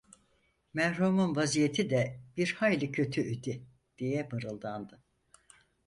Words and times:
"Merhumun 0.73 1.35
vaziyeti 1.35 1.89
de 1.89 2.19
bir 2.37 2.53
hayli 2.59 2.91
kötü 2.91 3.21
idi…" 3.21 3.63
diye 3.97 4.29
mırıldandı. 4.31 5.03